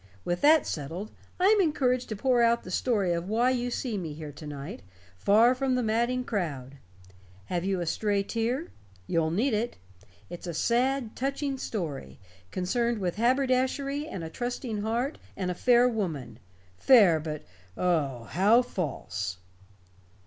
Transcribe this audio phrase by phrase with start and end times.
[0.25, 4.13] With that settled, I'm encouraged to pour out the story of why you see me
[4.15, 4.81] here to night,
[5.15, 6.77] far from the madding crowd.
[7.45, 8.71] Have you a stray tear?
[9.05, 9.77] You'll need it.
[10.27, 12.19] It's a sad touching story,
[12.49, 16.39] concerned with haberdashery and a trusting heart, and a fair woman
[16.79, 17.43] fair, but,
[17.77, 19.37] oh, how false!"